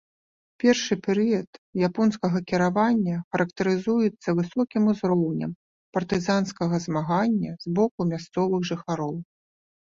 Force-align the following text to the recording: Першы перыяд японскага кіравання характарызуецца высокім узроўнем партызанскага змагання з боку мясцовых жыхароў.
Першы 0.61 0.95
перыяд 1.07 1.49
японскага 1.87 2.39
кіравання 2.51 3.15
характарызуецца 3.35 4.29
высокім 4.39 4.83
узроўнем 4.95 5.51
партызанскага 5.99 6.75
змагання 6.87 7.51
з 7.67 7.77
боку 7.79 7.99
мясцовых 8.15 8.61
жыхароў. 8.73 9.15